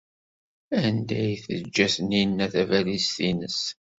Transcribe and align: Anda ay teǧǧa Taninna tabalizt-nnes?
Anda 0.83 1.15
ay 1.23 1.35
teǧǧa 1.45 1.87
Taninna 1.93 2.45
tabalizt-nnes? 2.53 3.61